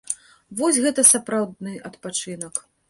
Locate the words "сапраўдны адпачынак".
1.11-2.55